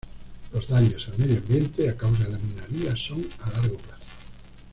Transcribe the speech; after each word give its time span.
Los 0.51 0.67
daños 0.67 1.07
al 1.09 1.19
medio 1.19 1.37
ambiente 1.37 1.87
a 1.87 1.95
causa 1.95 2.23
de 2.23 2.31
la 2.31 2.39
minería 2.39 2.95
son 2.95 3.23
a 3.39 3.51
largo 3.51 3.77
plazo. 3.77 4.05